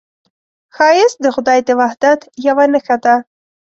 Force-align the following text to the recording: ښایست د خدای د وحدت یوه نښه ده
ښایست 0.75 1.17
د 1.21 1.25
خدای 1.35 1.59
د 1.67 1.69
وحدت 1.79 2.19
یوه 2.47 2.65
نښه 2.73 2.95
ده 3.03 3.15